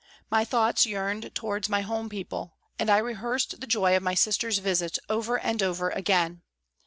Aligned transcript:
My 0.31 0.43
thoughts 0.43 0.87
yearned 0.87 1.29
towards 1.35 1.69
my 1.69 1.81
home 1.81 2.09
people, 2.09 2.55
and 2.79 2.89
I 2.89 2.97
rehearsed 2.97 3.61
the 3.61 3.67
joy 3.67 3.95
of 3.95 4.01
my 4.01 4.15
sister's 4.15 4.57
visit 4.57 4.97
over 5.09 5.37
and 5.37 5.61
over 5.61 5.91
again. 5.91 6.41